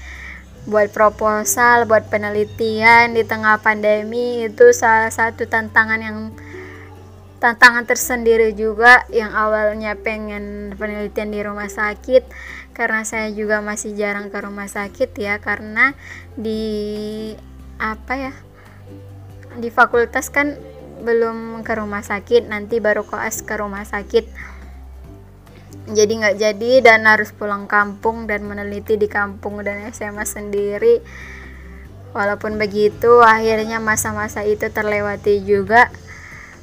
buat 0.67 0.91
proposal 0.91 1.87
buat 1.87 2.11
penelitian 2.11 3.15
di 3.15 3.23
tengah 3.23 3.63
pandemi 3.63 4.45
itu 4.45 4.75
salah 4.75 5.09
satu 5.09 5.47
tantangan 5.47 6.03
yang 6.03 6.17
tantangan 7.41 7.89
tersendiri 7.89 8.53
juga 8.53 9.01
yang 9.09 9.33
awalnya 9.33 9.97
pengen 9.97 10.77
penelitian 10.77 11.33
di 11.33 11.41
rumah 11.41 11.67
sakit. 11.67 12.23
Karena 12.71 13.01
saya 13.01 13.33
juga 13.33 13.59
masih 13.59 13.97
jarang 13.97 14.29
ke 14.29 14.37
rumah 14.39 14.69
sakit 14.69 15.11
ya 15.17 15.41
karena 15.41 15.97
di 16.37 17.33
apa 17.81 18.13
ya 18.15 18.33
di 19.57 19.67
fakultas 19.73 20.29
kan 20.29 20.55
belum 21.01 21.65
ke 21.65 21.73
rumah 21.75 22.05
sakit 22.05 22.45
nanti 22.45 22.77
baru 22.77 23.03
koas 23.03 23.41
ke 23.41 23.57
rumah 23.57 23.83
sakit. 23.83 24.29
Jadi 25.91 26.11
nggak 26.13 26.37
jadi 26.37 26.71
dan 26.85 27.09
harus 27.09 27.33
pulang 27.33 27.65
kampung 27.65 28.29
dan 28.29 28.45
meneliti 28.45 29.01
di 29.01 29.09
kampung 29.09 29.65
dan 29.65 29.89
SMA 29.89 30.23
sendiri. 30.29 31.01
Walaupun 32.13 32.61
begitu 32.61 33.25
akhirnya 33.25 33.81
masa-masa 33.81 34.45
itu 34.45 34.69
terlewati 34.69 35.41
juga 35.41 35.89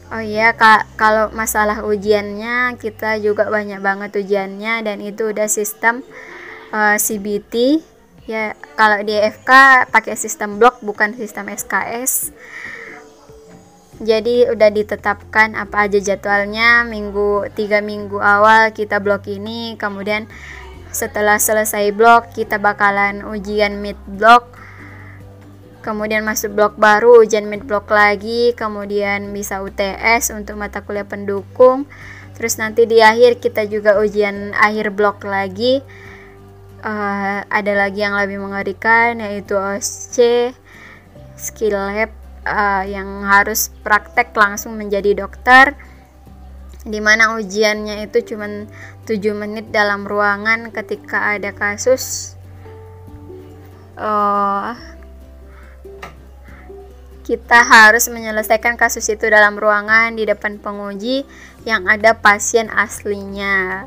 Oh 0.08 0.24
iya 0.24 0.56
kak, 0.56 0.96
kalau 0.96 1.28
masalah 1.36 1.84
ujiannya 1.84 2.80
kita 2.80 3.20
juga 3.20 3.48
banyak 3.52 3.80
banget 3.84 4.10
ujiannya. 4.16 4.80
Dan 4.86 5.04
itu 5.04 5.28
udah 5.28 5.48
sistem 5.48 6.00
uh, 6.72 6.94
eh, 6.94 6.96
CBT 6.96 7.84
ya 8.28 8.52
kalau 8.76 9.00
di 9.04 9.16
FK 9.16 9.50
pakai 9.88 10.12
sistem 10.12 10.60
blok 10.60 10.84
bukan 10.84 11.16
sistem 11.16 11.48
SKS 11.48 12.28
jadi 13.98 14.54
udah 14.54 14.70
ditetapkan 14.70 15.58
apa 15.58 15.90
aja 15.90 15.98
jadwalnya. 15.98 16.86
Minggu 16.86 17.50
tiga 17.58 17.82
minggu 17.82 18.22
awal 18.22 18.70
kita 18.70 19.02
blok 19.02 19.26
ini. 19.26 19.74
Kemudian 19.74 20.30
setelah 20.94 21.42
selesai 21.42 21.90
blok 21.90 22.30
kita 22.32 22.62
bakalan 22.62 23.26
ujian 23.26 23.82
mid 23.82 23.98
blok 24.06 24.54
kemudian 25.88 26.20
masuk 26.20 26.52
blok 26.52 26.76
baru 26.76 27.24
ujian 27.24 27.48
mid 27.48 27.64
blok 27.64 27.88
lagi 27.88 28.52
kemudian 28.52 29.32
bisa 29.32 29.64
UTS 29.64 30.36
untuk 30.36 30.60
mata 30.60 30.84
kuliah 30.84 31.08
pendukung. 31.08 31.88
Terus 32.36 32.60
nanti 32.60 32.84
di 32.84 33.00
akhir 33.00 33.40
kita 33.40 33.64
juga 33.64 33.96
ujian 33.96 34.52
akhir 34.52 34.92
blok 34.92 35.24
lagi. 35.24 35.80
Uh, 36.84 37.40
ada 37.48 37.72
lagi 37.74 38.04
yang 38.04 38.14
lebih 38.20 38.38
mengerikan 38.38 39.18
yaitu 39.18 39.56
OSC 39.56 40.52
skill 41.34 41.74
lab 41.74 42.12
uh, 42.44 42.84
yang 42.86 43.24
harus 43.26 43.72
praktek 43.82 44.30
langsung 44.36 44.78
menjadi 44.78 45.24
dokter 45.24 45.74
di 46.86 47.02
mana 47.02 47.34
ujiannya 47.34 48.06
itu 48.06 48.22
cuma 48.30 48.46
7 49.10 49.18
menit 49.34 49.74
dalam 49.74 50.06
ruangan 50.06 50.70
ketika 50.70 51.34
ada 51.34 51.50
kasus 51.50 52.36
uh, 53.98 54.78
kita 57.28 57.60
harus 57.60 58.08
menyelesaikan 58.08 58.80
kasus 58.80 59.04
itu 59.12 59.28
dalam 59.28 59.60
ruangan 59.60 60.16
di 60.16 60.24
depan 60.24 60.56
penguji 60.56 61.28
yang 61.68 61.84
ada 61.84 62.16
pasien 62.16 62.72
aslinya. 62.72 63.84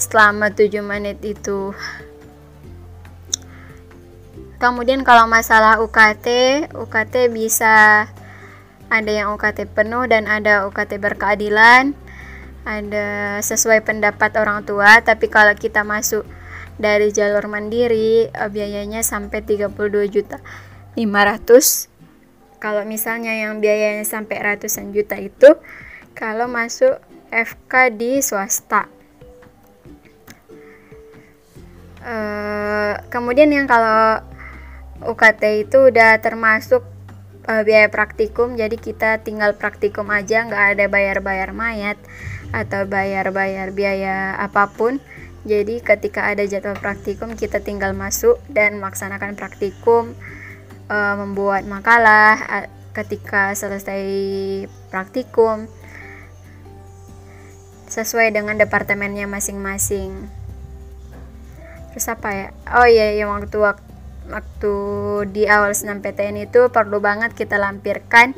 Selama 0.00 0.48
7 0.48 0.80
menit 0.80 1.20
itu. 1.20 1.76
Kemudian 4.56 5.04
kalau 5.04 5.28
masalah 5.28 5.76
UKT 5.84 6.26
UKT 6.72 7.28
bisa 7.28 8.08
ada 8.88 9.12
yang 9.12 9.36
UKT 9.36 9.68
penuh 9.76 10.08
dan 10.08 10.24
ada 10.24 10.64
UKT 10.64 10.96
berkeadilan 10.96 11.92
ada 12.62 13.42
sesuai 13.42 13.82
pendapat 13.82 14.38
orang 14.38 14.62
tua 14.62 15.02
tapi 15.02 15.26
kalau 15.26 15.50
kita 15.58 15.82
masuk 15.82 16.22
dari 16.78 17.10
jalur 17.10 17.42
mandiri 17.50 18.30
eh, 18.30 18.48
biayanya 18.54 19.02
sampai 19.02 19.42
32 19.42 19.74
juta 20.14 20.38
500 20.96 21.92
kalau 22.62 22.86
misalnya 22.86 23.34
yang 23.34 23.58
biayanya 23.58 24.06
sampai 24.06 24.38
ratusan 24.38 24.94
juta 24.94 25.18
itu 25.18 25.58
kalau 26.14 26.46
masuk 26.46 27.00
FK 27.32 27.90
di 27.96 28.22
swasta. 28.22 28.86
E, 32.04 32.16
kemudian 33.10 33.50
yang 33.50 33.66
kalau 33.66 34.22
UKT 35.02 35.66
itu 35.66 35.90
udah 35.90 36.22
termasuk 36.22 36.86
e, 37.50 37.52
biaya 37.66 37.90
praktikum 37.90 38.54
jadi 38.54 38.76
kita 38.78 39.26
tinggal 39.26 39.58
praktikum 39.58 40.06
aja 40.14 40.46
nggak 40.46 40.78
ada 40.78 40.84
bayar-bayar 40.86 41.50
mayat 41.50 41.98
atau 42.54 42.86
bayar-bayar 42.86 43.74
biaya 43.74 44.38
apa 44.38 44.70
pun. 44.70 45.02
Jadi 45.42 45.82
ketika 45.82 46.30
ada 46.30 46.46
jadwal 46.46 46.78
praktikum 46.78 47.34
kita 47.34 47.58
tinggal 47.58 47.90
masuk 47.98 48.38
dan 48.46 48.78
melaksanakan 48.78 49.34
praktikum 49.34 50.14
uh, 50.88 51.14
membuat 51.18 51.66
makalah 51.66 52.34
uh, 52.48 52.66
ketika 52.92 53.52
selesai 53.56 54.04
praktikum 54.92 55.68
sesuai 57.92 58.32
dengan 58.32 58.56
departemennya 58.56 59.28
masing-masing. 59.28 60.28
Terus 61.92 62.08
apa 62.08 62.28
ya? 62.32 62.48
Oh 62.72 62.88
iya, 62.88 63.12
yang 63.20 63.36
waktu 63.36 63.56
waktu 64.32 64.74
di 65.34 65.44
awal 65.44 65.76
senam 65.76 66.00
PTN 66.00 66.48
itu 66.48 66.72
perlu 66.72 67.04
banget 67.04 67.36
kita 67.36 67.60
lampirkan 67.60 68.32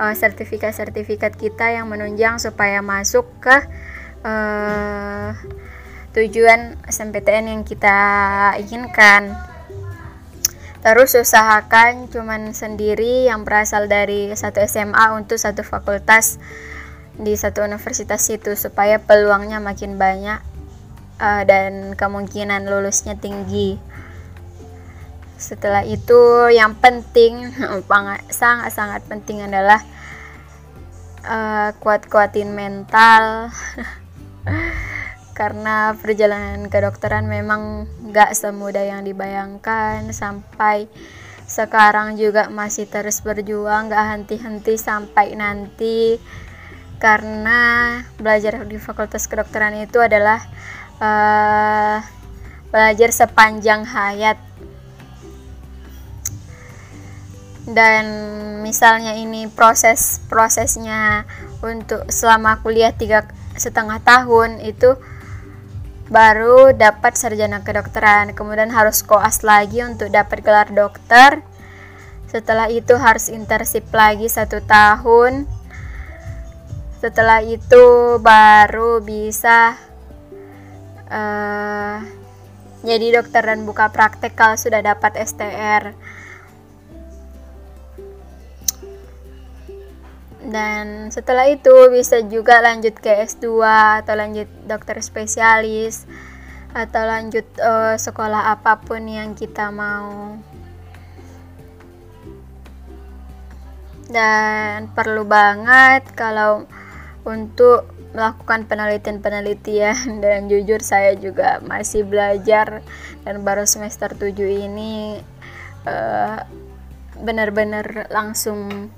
uh, 0.00 0.14
sertifikat-sertifikat 0.16 1.36
kita 1.36 1.74
yang 1.74 1.90
menunjang 1.90 2.40
supaya 2.40 2.80
masuk 2.80 3.28
ke 3.44 3.56
uh, 4.24 5.36
tujuan 6.14 6.78
SNMPTN 6.88 7.50
yang 7.50 7.62
kita 7.66 7.98
inginkan. 8.62 9.53
Terus 10.84 11.16
usahakan 11.16 12.12
cuman 12.12 12.52
sendiri 12.52 13.24
yang 13.24 13.48
berasal 13.48 13.88
dari 13.88 14.28
satu 14.36 14.60
SMA 14.68 15.16
untuk 15.16 15.40
satu 15.40 15.64
fakultas 15.64 16.36
di 17.16 17.32
satu 17.40 17.64
universitas 17.64 18.20
itu 18.28 18.52
supaya 18.52 19.00
peluangnya 19.00 19.64
makin 19.64 19.96
banyak 19.96 20.44
uh, 21.24 21.42
dan 21.48 21.96
kemungkinan 21.96 22.68
lulusnya 22.68 23.16
tinggi. 23.16 23.80
Setelah 25.40 25.88
itu 25.88 26.52
yang 26.52 26.76
penting 26.76 27.48
sangat-sangat 28.28 29.08
penting 29.08 29.40
adalah 29.40 29.80
uh, 31.24 31.72
kuat-kuatin 31.80 32.52
mental. 32.52 33.48
karena 35.34 35.98
perjalanan 35.98 36.70
kedokteran 36.70 37.26
memang 37.26 37.90
gak 38.14 38.38
semudah 38.38 38.86
yang 38.86 39.02
dibayangkan. 39.02 40.06
Sampai 40.14 40.86
sekarang 41.44 42.14
juga 42.14 42.48
masih 42.48 42.86
terus 42.86 43.18
berjuang 43.20 43.90
gak 43.90 44.14
henti-henti 44.14 44.78
sampai 44.78 45.34
nanti. 45.34 46.22
Karena 47.02 47.98
belajar 48.16 48.62
di 48.62 48.78
fakultas 48.78 49.26
kedokteran 49.26 49.74
itu 49.74 49.98
adalah 49.98 50.38
uh, 51.02 51.98
belajar 52.70 53.10
sepanjang 53.10 53.82
hayat. 53.82 54.38
Dan 57.66 58.06
misalnya 58.62 59.18
ini 59.18 59.50
proses 59.50 60.22
prosesnya 60.30 61.26
untuk 61.58 62.06
selama 62.06 62.62
kuliah 62.62 62.94
tiga 62.94 63.26
setengah 63.58 63.98
tahun 64.04 64.60
itu 64.62 64.94
baru 66.08 66.72
dapat 66.76 67.16
sarjana 67.16 67.64
kedokteran. 67.64 68.36
Kemudian 68.36 68.72
harus 68.72 69.00
koas 69.04 69.40
lagi 69.44 69.80
untuk 69.84 70.10
dapat 70.12 70.44
gelar 70.44 70.68
dokter. 70.72 71.40
Setelah 72.28 72.66
itu 72.66 72.98
harus 72.98 73.30
internship 73.30 73.86
lagi 73.94 74.26
satu 74.26 74.58
tahun. 74.64 75.46
Setelah 76.98 77.44
itu 77.44 78.18
baru 78.18 79.04
bisa 79.04 79.76
uh, 81.12 82.00
jadi 82.84 83.20
dokter 83.20 83.44
dan 83.44 83.64
buka 83.64 83.92
praktek 83.92 84.36
kalau 84.36 84.56
sudah 84.56 84.80
dapat 84.84 85.16
STR 85.20 85.94
dan 90.44 91.08
setelah 91.08 91.48
itu 91.48 91.88
bisa 91.88 92.20
juga 92.28 92.60
lanjut 92.60 92.92
ke 93.00 93.24
S2 93.24 93.64
atau 94.04 94.14
lanjut 94.16 94.48
dokter 94.68 95.00
spesialis 95.00 96.04
atau 96.74 97.02
lanjut 97.06 97.46
uh, 97.62 97.96
sekolah 97.96 98.52
apa 98.52 98.82
pun 98.82 99.00
yang 99.08 99.32
kita 99.32 99.72
mau. 99.72 100.36
Dan 104.04 104.92
perlu 104.92 105.24
banget 105.24 106.12
kalau 106.12 106.68
untuk 107.24 107.88
melakukan 108.14 108.68
penelitian-penelitian. 108.68 110.18
Dan 110.24 110.46
jujur 110.46 110.84
saya 110.84 111.16
juga 111.18 111.58
masih 111.64 112.06
belajar 112.06 112.84
dan 113.26 113.40
baru 113.42 113.64
semester 113.64 114.12
7 114.12 114.36
ini 114.44 115.18
uh, 115.88 116.38
benar-benar 117.24 118.12
langsung 118.12 118.92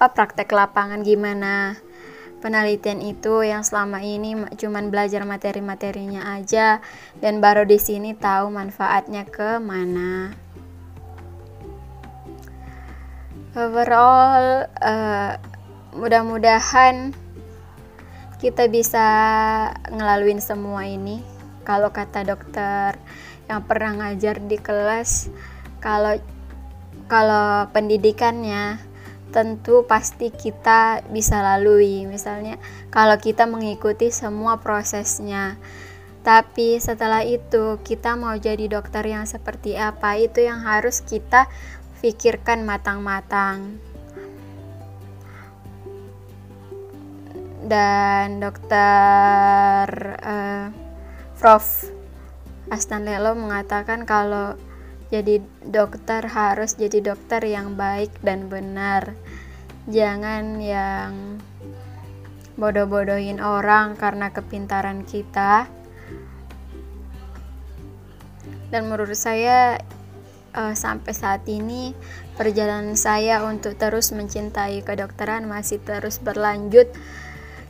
apa 0.00 0.16
praktek 0.16 0.48
lapangan 0.56 1.04
gimana 1.04 1.76
penelitian 2.40 3.04
itu 3.04 3.44
yang 3.44 3.60
selama 3.60 4.00
ini 4.00 4.32
cuman 4.56 4.88
belajar 4.88 5.28
materi-materinya 5.28 6.40
aja 6.40 6.80
dan 7.20 7.44
baru 7.44 7.68
di 7.68 7.76
sini 7.76 8.16
tahu 8.16 8.48
manfaatnya 8.48 9.28
ke 9.28 9.60
mana. 9.60 10.32
Overall 13.52 14.72
uh, 14.80 15.36
mudah-mudahan 15.92 17.12
kita 18.40 18.72
bisa 18.72 19.06
ngelaluin 19.92 20.40
semua 20.40 20.88
ini 20.88 21.20
kalau 21.68 21.92
kata 21.92 22.24
dokter 22.24 22.96
yang 23.52 23.60
pernah 23.68 24.00
ngajar 24.00 24.40
di 24.40 24.56
kelas 24.56 25.28
kalau 25.84 26.16
kalau 27.04 27.68
pendidikannya 27.68 28.89
tentu 29.30 29.86
pasti 29.86 30.28
kita 30.34 31.06
bisa 31.08 31.40
lalui. 31.42 32.04
Misalnya 32.06 32.58
kalau 32.90 33.16
kita 33.16 33.46
mengikuti 33.46 34.10
semua 34.10 34.58
prosesnya. 34.58 35.56
Tapi 36.20 36.76
setelah 36.76 37.24
itu 37.24 37.80
kita 37.80 38.12
mau 38.12 38.36
jadi 38.36 38.68
dokter 38.68 39.08
yang 39.08 39.24
seperti 39.24 39.80
apa 39.80 40.20
itu 40.20 40.44
yang 40.44 40.60
harus 40.60 41.00
kita 41.00 41.48
pikirkan 42.04 42.68
matang-matang. 42.68 43.80
Dan 47.64 48.42
dokter 48.42 49.86
uh, 50.20 50.68
Prof. 51.40 51.88
Astan 52.70 53.02
Lelo 53.02 53.34
mengatakan 53.34 54.06
kalau 54.06 54.54
jadi 55.10 55.42
dokter 55.66 56.22
harus 56.30 56.78
jadi 56.78 57.02
dokter 57.02 57.42
yang 57.42 57.74
baik 57.74 58.14
dan 58.22 58.46
benar. 58.46 59.18
Jangan 59.90 60.62
yang 60.62 61.42
bodoh-bodohin 62.54 63.42
orang 63.42 63.98
karena 63.98 64.30
kepintaran 64.30 65.02
kita. 65.02 65.66
Dan 68.70 68.86
menurut 68.86 69.18
saya 69.18 69.82
uh, 70.54 70.78
sampai 70.78 71.10
saat 71.10 71.42
ini 71.50 71.90
perjalanan 72.38 72.94
saya 72.94 73.42
untuk 73.42 73.74
terus 73.74 74.14
mencintai 74.14 74.86
kedokteran 74.86 75.50
masih 75.50 75.82
terus 75.82 76.22
berlanjut. 76.22 76.86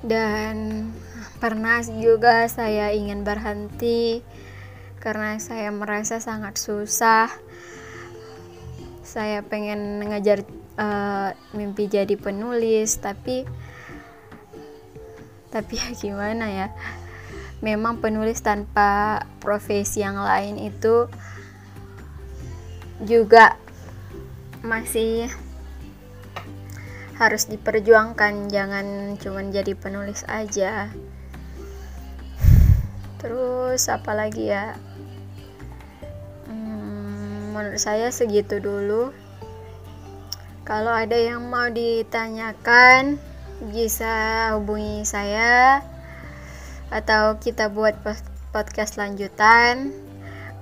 Dan 0.04 0.88
pernah 1.40 1.80
juga 1.88 2.44
saya 2.52 2.92
ingin 2.92 3.24
berhenti 3.24 4.20
karena 5.00 5.40
saya 5.40 5.72
merasa 5.72 6.20
sangat 6.20 6.60
susah. 6.60 7.32
Saya 9.00 9.42
pengen 9.42 10.04
ngejar 10.06 10.44
uh, 10.78 11.32
mimpi 11.56 11.90
jadi 11.90 12.14
penulis 12.14 13.00
tapi 13.00 13.48
tapi 15.50 15.74
ya 15.80 15.90
gimana 15.96 16.46
ya? 16.46 16.68
Memang 17.64 17.98
penulis 17.98 18.40
tanpa 18.44 19.24
profesi 19.42 20.04
yang 20.04 20.20
lain 20.20 20.60
itu 20.60 21.10
juga 23.02 23.56
masih 24.60 25.26
harus 27.16 27.48
diperjuangkan. 27.48 28.48
Jangan 28.48 29.16
cuman 29.20 29.52
jadi 29.52 29.72
penulis 29.76 30.24
aja 30.28 30.92
terus 33.20 33.86
apalagi 33.92 34.50
ya? 34.50 34.74
Hmm, 36.48 37.52
menurut 37.54 37.78
saya 37.78 38.08
segitu 38.08 38.58
dulu. 38.58 39.12
Kalau 40.64 40.90
ada 40.90 41.14
yang 41.14 41.46
mau 41.52 41.68
ditanyakan 41.68 43.20
bisa 43.68 44.48
hubungi 44.56 45.04
saya 45.04 45.84
atau 46.88 47.36
kita 47.36 47.68
buat 47.68 47.94
podcast 48.50 48.96
lanjutan. 48.96 49.92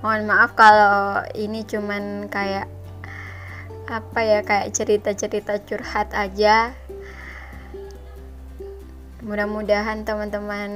Mohon 0.02 0.22
maaf 0.30 0.54
kalau 0.54 1.22
ini 1.34 1.62
cuman 1.62 2.26
kayak 2.26 2.66
apa 3.88 4.20
ya 4.20 4.40
kayak 4.44 4.76
cerita-cerita 4.76 5.64
curhat 5.64 6.12
aja 6.12 6.76
mudah-mudahan 9.28 10.08
teman-teman 10.08 10.72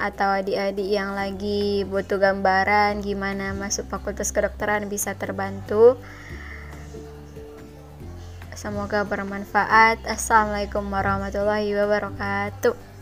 atau 0.00 0.40
adik-adik 0.40 0.88
yang 0.88 1.12
lagi 1.12 1.84
butuh 1.84 2.16
gambaran 2.16 3.04
gimana 3.04 3.52
masuk 3.52 3.84
fakultas 3.92 4.32
kedokteran 4.32 4.88
bisa 4.88 5.12
terbantu. 5.12 6.00
Semoga 8.56 9.04
bermanfaat. 9.04 10.00
Assalamualaikum 10.08 10.88
warahmatullahi 10.88 11.76
wabarakatuh 11.76 12.93